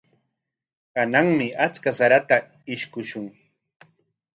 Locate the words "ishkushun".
2.73-3.25